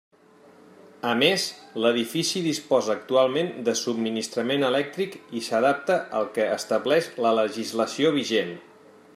A 1.09 1.09
més, 1.17 1.43
l'edifici 1.83 2.41
disposa 2.45 2.91
actualment 2.95 3.53
de 3.69 3.77
subministrament 3.83 4.65
elèctric 4.73 5.19
i 5.41 5.45
s'adapta 5.49 5.99
al 6.21 6.29
que 6.39 6.49
estableix 6.59 7.15
la 7.27 7.39
legislació 7.43 8.17
vigent. 8.21 8.55